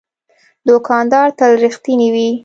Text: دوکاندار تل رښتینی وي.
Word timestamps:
دوکاندار 0.67 1.27
تل 1.37 1.51
رښتینی 1.63 2.09
وي. 2.13 2.29